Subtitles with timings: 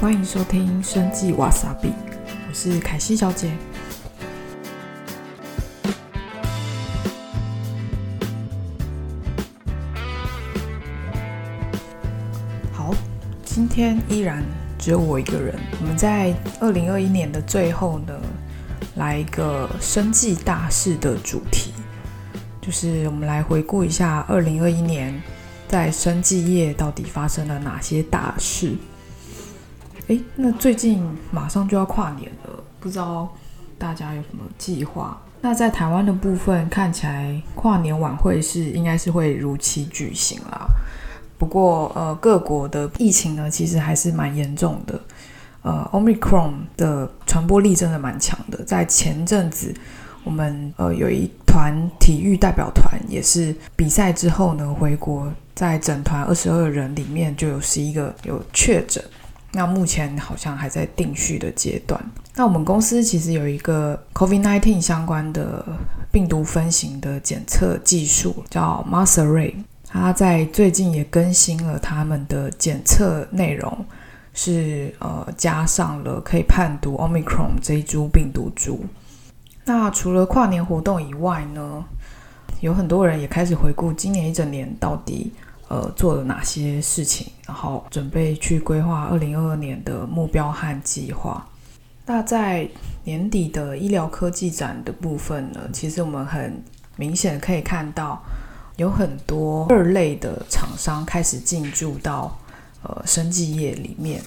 [0.00, 1.92] 欢迎收听生计瓦萨比，
[2.48, 3.52] 我是凯西小姐。
[12.72, 12.92] 好，
[13.44, 14.42] 今天依然
[14.76, 15.54] 只有我一个人。
[15.80, 18.20] 我们在二零二一年的最后呢，
[18.98, 21.72] 来一个生计大事的主题，
[22.60, 25.22] 就是我们来回顾一下二零二一年
[25.68, 28.76] 在生计业到底发生了哪些大事。
[30.08, 33.32] 诶，那最近马上就要跨年了，不知道
[33.78, 35.16] 大家有什么计划？
[35.40, 40.66] 那在台湾的部分，看起来跨年晚会是应该是会如期举行啦。
[41.38, 45.00] 不过，呃，各国的疫情呢，其实还是蛮严重的。
[45.62, 48.64] 呃，Omicron 的传播力真的蛮强的。
[48.64, 49.74] 在前阵子，
[50.24, 59.02] 我们呃有一团体育代表团，也是比赛之后呢回国，在整团二十二人里面就有十一个有确诊。
[59.52, 61.98] 那目前好像还在定序的阶段。
[62.34, 65.64] 那我们公司其实有一个 COVID-19 相关的
[66.12, 69.54] 病毒分型的检测技术，叫 Massray。
[69.88, 73.86] 它在最近也更新了他们的检测内容，
[74.38, 78.84] 是呃加上了可以判读 Omicron 这一株病毒株。
[79.64, 81.84] 那除了跨年活动以外呢，
[82.60, 85.32] 有很多人也开始回顾今年一整年到底。
[85.70, 91.46] 呃，做了哪些事情，然后准备去规划二零二二年的目标和计划。
[92.06, 92.66] 那在
[93.04, 96.64] 年底的医疗科技展的部分呢，其实我们很
[96.96, 98.18] 明显可以看到，
[98.76, 102.34] 有很多二类的厂商开始进驻到
[102.88, 104.20] 呃生技业里面。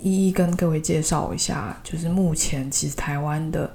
[0.00, 3.72] 一一跟各位介绍一下，就是目前其实台湾的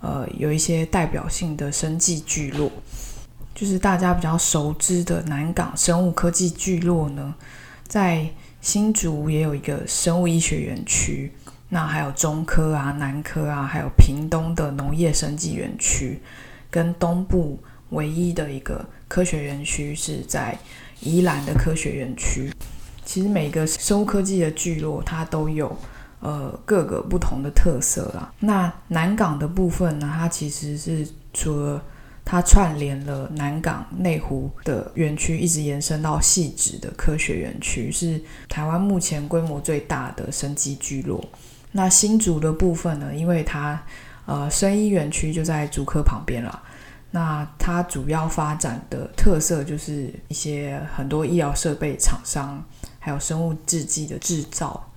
[0.00, 2.70] 呃有一些代表性的生技聚落。
[3.54, 7.34] 就是大家比较熟知的南港生物科技聚落呢，
[7.86, 8.26] 在
[8.60, 11.30] 新竹也有一个生物医学园区，
[11.68, 16.20] 那还有中科啊、南科啊，还有屏东的农业生技园区，
[16.70, 17.58] 跟东部
[17.90, 20.56] 唯一的一个科学园区是在
[21.00, 22.50] 宜兰的科学园区。
[23.04, 25.76] 其实每个生物科技的聚落，它都有
[26.20, 28.32] 呃各个不同的特色啦。
[28.40, 31.82] 那南港的部分呢，它其实是除了
[32.24, 41.24] 它串联了南港、内湖的园区，一直延伸到细致的科学园区，是台湾目前规模最大的生机聚落。
[41.72, 43.14] 那新竹的部分呢？
[43.14, 43.82] 因为它
[44.26, 46.62] 呃生医园区就在竹科旁边了，
[47.10, 52.62] 那它主要发展的特色就是一些很多医疗设备厂商，
[53.04, 54.88] 还有生物制剂的制造，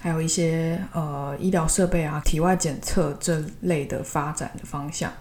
[0.00, 5.12] 还有一些呃医疗设备啊、体外检测这类的发展的方向。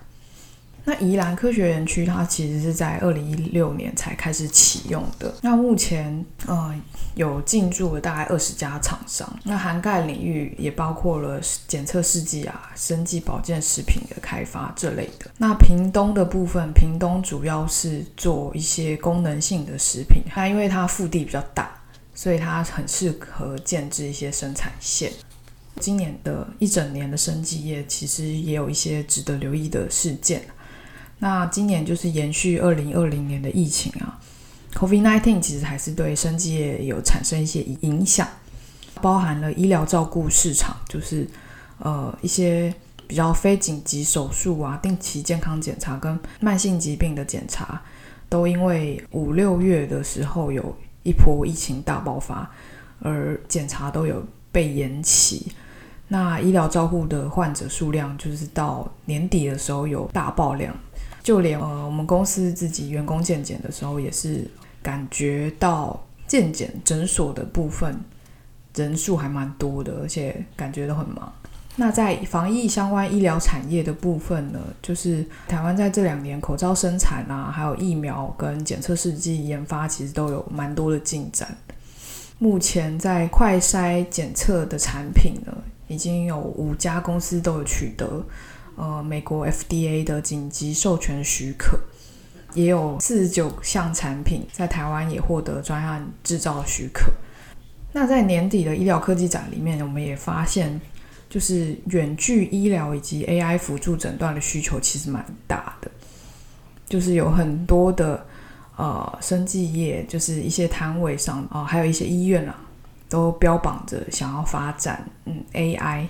[0.83, 5.31] 那宜兰科学园区，它其实是在二零一六年才开始启用的。
[5.43, 6.73] 那目前，呃，
[7.13, 15.29] 有进驻了大概二十家厂商，那涵盖领域也包括了检测试剂啊、生技保健食品的开发这类的。
[15.37, 21.71] 那屏东的部分，屏东主要是做一些功能性的食品，它因为它腹地比较大，
[22.13, 25.11] 所以它很适合建制一些生产线。
[25.79, 30.43] 今年的一整年的生技业，其实也有一些值得留意的事件。
[31.19, 34.19] 那今年就是延续二零二零年的疫情啊
[34.73, 38.27] ，COVID-19 其实还是对生技业有产生一些影响，
[39.01, 41.27] 包含了医疗照顾市场，就是
[41.79, 42.73] 呃一些
[43.07, 47.81] 比较非紧急手术啊、定期健康检查跟慢性疾病的检查，
[48.27, 52.49] 都因为五六月的时候有一波疫情大爆发，
[52.99, 55.51] 而检查都有被延期。
[56.07, 60.75] 那医疗照护的患者数量，就是到年底的时候有大爆量。
[61.23, 64.45] 就连呃，我们公司自己员工健检的时候，也是
[64.81, 67.95] 感觉到健检诊所的部分
[68.75, 71.31] 人数还蛮多的，而且感觉都很忙。
[71.81, 81.57] 那在防疫相关医疗产业的部分呢，就是台湾在这两年口罩生产啊，还有疫苗跟检测试剂研发，其实都有蛮多的进展。
[82.37, 85.51] 目前在快筛检测的产品呢，
[85.87, 88.23] 已经有五家公司都有取得。
[88.75, 91.79] 呃，美国 FDA 的紧急授权许可，
[92.53, 97.11] 也有四十九项产品在台湾也获得专案制造许可。
[97.91, 100.79] 那在年底的医疗科技展里面，我们也发现，
[101.31, 105.89] 就是远距医疗以及 AI 辅助诊断的需求其实蛮大的，
[106.89, 108.25] 就是有很多的
[108.75, 112.55] 呃生技业，就是一些摊位上啊，还有一些医院啊，
[113.07, 116.05] 都标榜着想要发展嗯 AI。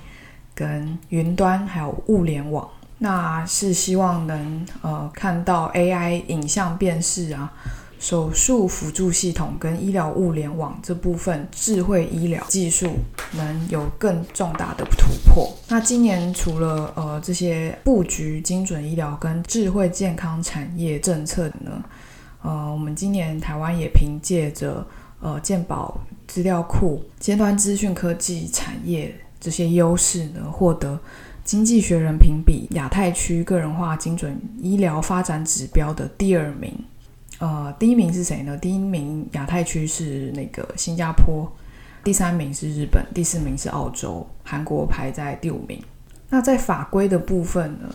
[0.54, 7.52] 跟云端还有物联网那是希望能呃看到 AI 影像辨识啊。
[8.02, 12.94] 手术辅助系统跟医疗物联网这部分智慧医疗技术
[13.34, 15.56] 能有更重大的突破。
[15.68, 21.84] 那今年除了呃这些布局精准医疗跟智慧健康产业政策呢，
[22.42, 24.84] 呃，我们今年台湾也凭借着
[25.20, 25.96] 呃健保
[26.28, 31.00] 资料库、尖端资讯科技产业这些优势呢，获得
[31.44, 36.74] 经济学人评比亚太区个人化精准医疗发展指标的第二名。
[37.42, 38.56] 呃，第一名是谁呢？
[38.56, 41.52] 第一名亚太区是那个新加坡，
[42.04, 45.84] 第三名是日本，第四名是澳洲，韩国排在第五名。
[46.30, 47.90] 那在法规的部分呢？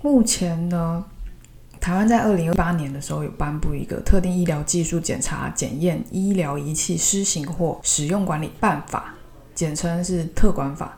[0.00, 1.04] 目前呢，
[1.80, 9.12] 台湾在二零二八年的时候有颁布一个特定医疗技术检查检验医疗仪器施行或使用管理办法，
[9.56, 10.96] 简称是特管法。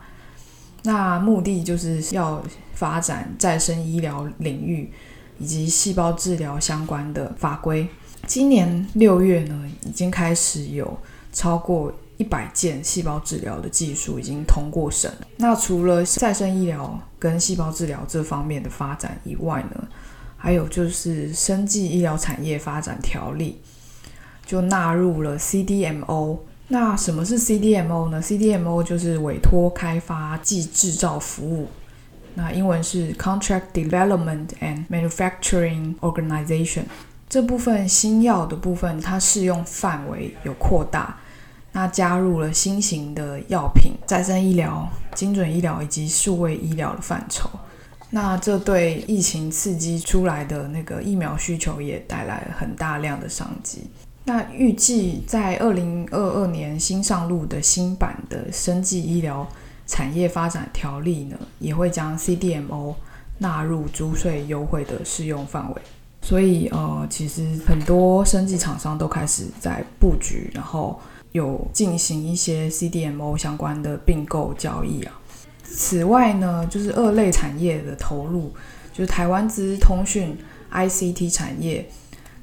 [0.83, 2.43] 那目的就是要
[2.75, 4.93] 发展再生医疗领域。
[5.39, 7.87] 以及细胞治疗相关的法规，
[8.25, 10.97] 今年六月呢，已经开始有
[11.31, 15.11] 超过一百件细胞治疗的技术已经通过审。
[15.37, 19.87] 那除了再生医疗跟细胞治疗这方面的发展以外呢，
[20.35, 23.61] 还有就是生技医疗产业发展条例
[24.45, 26.39] 就纳入了 CDMO。
[26.69, 31.67] 那什么是 CDMO 呢？CDMO 就是委托开发暨制造服务。
[32.37, 36.83] 那英文是 Contract Development and Manufacturing Organization。
[37.27, 41.17] 这部分新药的部分，它适用范围有扩大，
[41.71, 47.49] 那加入了新型的药品、再生医疗、精准医疗以及数位医疗的范畴。
[48.11, 53.89] 那这对疫情刺激出来的那个疫苗需求也带来很大量的商机。
[54.25, 59.45] 那预计在二零二二年新上路的新版的生技医疗。
[59.87, 62.93] 产业发展条例呢，也会将 CDMO
[63.39, 65.81] 纳入租税优惠的适用范围，
[66.21, 70.99] 所以呃，其实很多生技厂商都开始在布局，然后
[71.31, 75.19] 有进行一些 CDMO 相关的并购交易啊。
[75.63, 78.51] 此外呢，就是二类产业的投入，
[78.91, 80.37] 就是台湾资通讯
[80.71, 81.89] ICT 产业。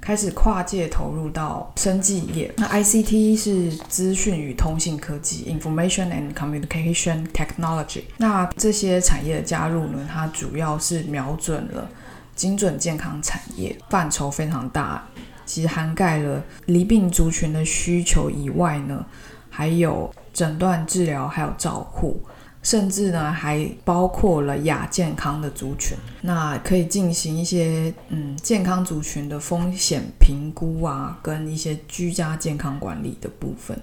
[0.05, 2.53] 开始跨界投入到生技业。
[2.59, 8.03] 那 ICT 是资讯与通信科技 （Information and Communication Technology）。
[8.19, 11.89] 那这些产业的加入呢，它主要是瞄准了
[12.37, 15.03] 精准健康产业范畴非常大，
[15.47, 19.03] 其实涵盖了离病族群的需求以外呢，
[19.49, 22.21] 还有诊断治疗，还有照护。
[22.65, 33.79] 甚至呢，还包括了亚健康的族群，那可以进行一些嗯健康族群的风险评估啊，跟一些居家健康管理的部分。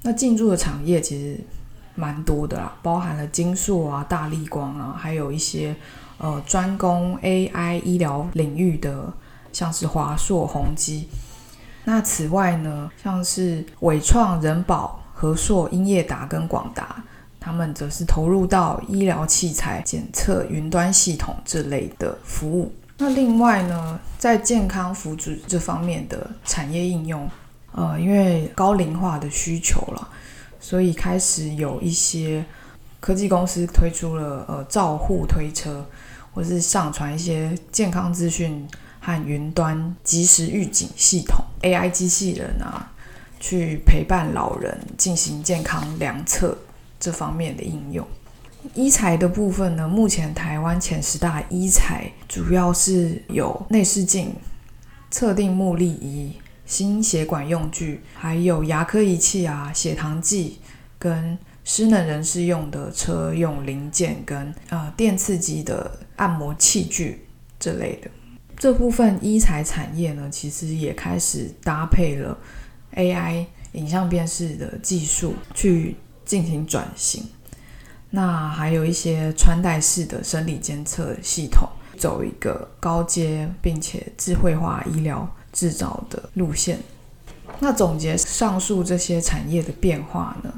[0.00, 1.38] 那进驻的产业其实
[1.94, 5.76] 蛮多的啦，包含了金硕啊、大力光啊，还有一些
[6.16, 9.12] 呃专攻 AI 医疗领域的，
[9.52, 11.06] 像是华硕、宏基。
[11.84, 17.04] 那此外呢，像是伟创、人保、和硕、英业达跟广达。
[17.44, 22.72] 他们则是投入到医疗器材检测、云端系统这类的服务。
[22.98, 27.28] 那另外呢，在健康福祉这方面的产业应用，
[27.72, 30.08] 呃，因为高龄化的需求了，
[30.60, 32.44] 所以开始有一些
[33.00, 35.84] 科技公司推出了呃照护推车，
[36.32, 38.64] 或是上传一些健康资讯
[39.00, 42.92] 和云端即时预警系统 AI 机器人啊，
[43.40, 46.56] 去陪伴老人进行健康量测。
[47.02, 48.06] 这方面的应用，
[48.74, 49.88] 医材的部分呢？
[49.88, 54.32] 目前台湾前十大医材主要是有内视镜、
[55.10, 56.32] 测定目力仪、
[56.64, 60.60] 心血管用具，还有牙科仪器啊、血糖计
[60.96, 67.26] 跟失能人士用的车用零件跟呃电刺激的按摩器具
[67.58, 68.08] 这类的。
[68.56, 72.38] 这部分医材产业呢，其实也开始搭配了
[72.94, 75.96] AI 影像辨识的技术去。
[76.32, 77.22] 进行转型，
[78.08, 86.78] 那还有一些穿戴式的生理监测系统，走一个高阶并且智慧化医疗制造的路线。
[87.60, 90.50] 那总结上述这些产业的变化呢，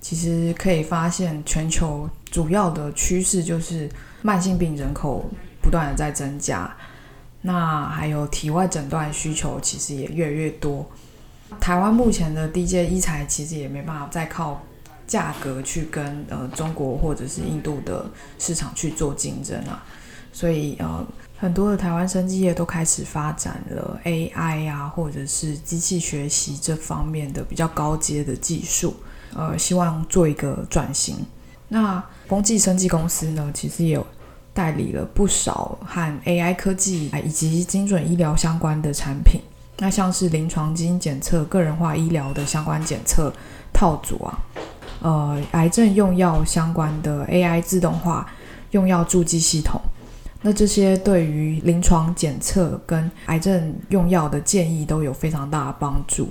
[0.00, 3.90] 其实可以发现，全球主要的趋势就是
[4.22, 5.28] 慢性病人口
[5.60, 6.72] 不断的在增加，
[7.40, 10.88] 那还有体外诊断需求其实也越来越多。
[11.58, 14.62] 台湾目前的低阶医材其实也没办法再靠。
[15.06, 18.04] 价格去跟呃中国或者是印度的
[18.38, 19.84] 市场去做竞争啊，
[20.32, 21.06] 所以呃
[21.38, 28.96] 很多的台湾生技业都开始发展了 AI 啊，或者是机器学习这方面的比较高阶的技术，
[29.34, 31.16] 呃希望做一个转型。
[31.68, 34.06] 那丰技生技公司呢，其实也有
[34.54, 39.40] 代理了不少和 AI 科技以及精准医疗相关的产品。
[39.78, 43.30] 那像是临床基因检测、个人化医疗的相关检测
[43.74, 44.38] 套组啊，
[45.06, 48.26] 呃，癌症用药相关的 AI 自动化
[48.72, 49.80] 用药助记系统。
[50.42, 56.28] 那这些对于临床检测跟癌症用药的建议都有非常大的帮助。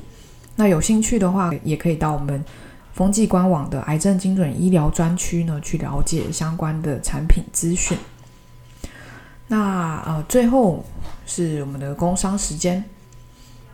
[0.57, 2.43] 那有兴趣的话，也可以到我们
[2.91, 7.97] 风纪官网的癌症精准医疗专区呢，去了解相关的产品资讯。
[9.47, 10.83] 那呃，最后
[11.25, 12.83] 是我们的工商时间。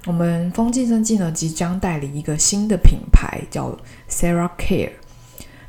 [0.06, 3.78] 我们风纪生技呢，即将代理一个新的品牌，叫
[4.10, 4.92] Sarah Care。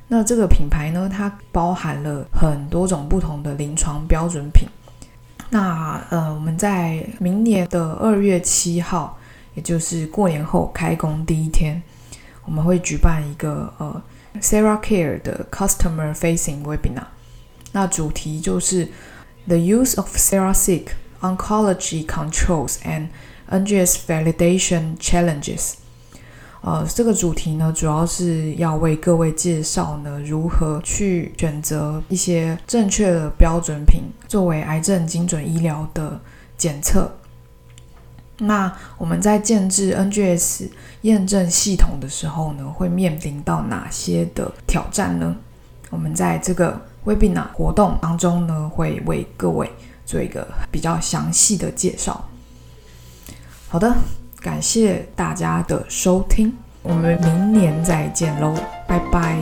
[0.08, 4.66] 那这个品牌呢，它包含了很多种不同的临床标准品。
[5.50, 9.18] 那呃，我们在明年的二月七号，
[9.54, 11.82] 也就是过年后开工第一天，
[12.46, 14.02] 我们会举办一个呃
[14.40, 17.04] Sarah Care 的 Customer Facing Webinar。
[17.72, 18.88] 那主题就是
[19.46, 20.88] The Use of Sarah Seek
[21.20, 23.08] Oncology Controls and
[23.52, 25.74] NGS Validation Challenges。
[26.62, 36.20] 呃，这个主题呢，主要是要为各位介绍呢，如何去选择一些正确的标准品作为癌症精准医疗的
[36.56, 37.12] 检测。
[38.38, 40.68] 那我们在建制 NGS
[41.02, 45.36] 验证系统的时候呢，会面临到哪些的挑战呢？
[45.90, 49.68] 我们在这个 Webinar 活动当中呢，会为各位
[50.06, 52.28] 做一个比较详细的介绍。
[53.72, 53.90] 好的。
[54.38, 56.52] 感谢大家的收听，
[56.82, 58.54] 我们明年再见喽，
[58.86, 59.38] 拜拜。